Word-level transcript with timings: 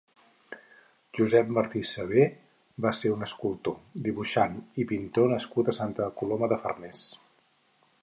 Josep 1.19 1.51
Martí 1.57 1.81
Sabé 1.89 2.23
va 2.87 2.95
ser 3.01 3.13
un 3.17 3.27
escultor, 3.27 3.79
dibuixant 4.09 4.59
i 4.85 4.89
pintor 4.95 5.33
nascut 5.37 5.71
a 5.75 5.81
Santa 5.83 6.13
Coloma 6.23 6.55
de 6.57 6.63
Farners. 6.67 7.09